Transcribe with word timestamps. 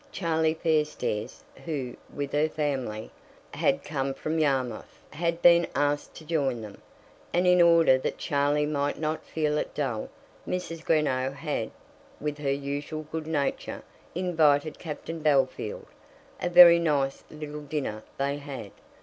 Charlie 0.11 0.55
Fairstairs, 0.55 1.43
who, 1.65 1.95
with 2.11 2.31
her 2.31 2.49
family, 2.49 3.11
had 3.53 3.83
come 3.83 4.07
home 4.07 4.13
from 4.15 4.39
Yarmouth, 4.39 4.99
had 5.11 5.43
been 5.43 5.67
asked 5.75 6.15
to 6.15 6.25
join 6.25 6.59
them; 6.63 6.81
and 7.31 7.45
in 7.45 7.61
order 7.61 7.99
that 7.99 8.17
Charlie 8.17 8.65
might 8.65 8.97
not 8.97 9.23
feel 9.23 9.59
it 9.59 9.75
dull, 9.75 10.09
Mrs. 10.47 10.83
Greenow 10.83 11.35
had, 11.35 11.69
with 12.19 12.39
her 12.39 12.51
usual 12.51 13.03
good 13.11 13.27
nature, 13.27 13.83
invited 14.15 14.79
Captain 14.79 15.21
Bellfield. 15.21 15.85
A 16.41 16.49
very 16.49 16.79
nice 16.79 17.23
little 17.29 17.61
dinner 17.61 18.01
they 18.17 18.37
had. 18.37 18.71